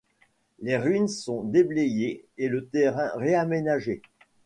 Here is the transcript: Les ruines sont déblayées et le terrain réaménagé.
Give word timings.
Les 0.63 0.77
ruines 0.77 1.07
sont 1.07 1.43
déblayées 1.43 2.25
et 2.39 2.47
le 2.47 2.65
terrain 2.65 3.11
réaménagé. 3.13 4.01